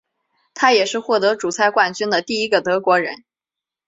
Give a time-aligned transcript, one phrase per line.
[0.55, 3.23] 他也是获得主赛冠军的第一个德国人。